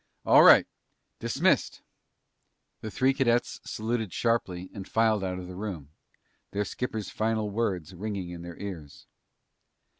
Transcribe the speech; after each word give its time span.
All 0.25 0.41
right, 0.41 0.65
dismissed!" 1.19 1.83
The 2.79 2.89
three 2.89 3.13
cadets 3.13 3.61
saluted 3.63 4.11
sharply 4.11 4.71
and 4.73 4.87
filed 4.89 5.23
out 5.23 5.37
of 5.37 5.45
the 5.47 5.53
room, 5.55 5.91
their 6.53 6.65
skipper's 6.65 7.11
final 7.11 7.51
words 7.51 7.93
ringing 7.93 8.31
in 8.31 8.41
their 8.41 8.57
ears. 8.57 9.05